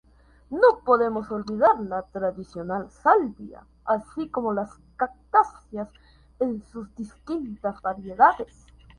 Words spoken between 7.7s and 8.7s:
variedades.